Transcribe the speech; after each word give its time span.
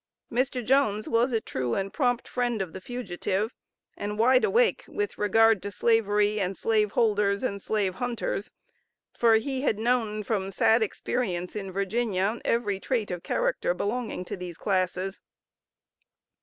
Mr. 0.33 0.65
Jones 0.65 1.07
was 1.07 1.31
a 1.31 1.39
true 1.39 1.75
and 1.75 1.93
prompt 1.93 2.27
friend 2.27 2.59
of 2.59 2.73
the 2.73 2.81
fugitive, 2.81 3.53
and 3.95 4.17
wide 4.17 4.43
awake 4.43 4.83
with 4.87 5.19
regard 5.19 5.61
to 5.61 5.69
Slavery 5.69 6.39
and 6.39 6.57
slave 6.57 6.93
holders, 6.93 7.43
and 7.43 7.61
slave 7.61 7.93
hunters, 7.93 8.51
for 9.15 9.35
he 9.35 9.61
had 9.61 9.77
known 9.77 10.23
from 10.23 10.49
sad 10.49 10.81
experience 10.81 11.55
in 11.55 11.71
Virginia 11.71 12.41
every 12.43 12.79
trait 12.79 13.11
of 13.11 13.21
character 13.21 13.75
belonging 13.75 14.25
to 14.25 14.35
these 14.35 14.57
classes. 14.57 15.21